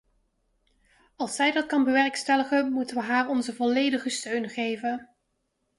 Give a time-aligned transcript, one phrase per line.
[1.15, 5.09] Als zij dat kan bewerkstelligen, moeten wij haar onze volledige steun geven.